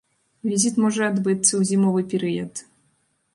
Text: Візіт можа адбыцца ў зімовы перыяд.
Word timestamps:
Візіт 0.51 0.79
можа 0.85 1.03
адбыцца 1.11 1.49
ў 1.49 1.61
зімовы 1.73 2.01
перыяд. 2.15 2.53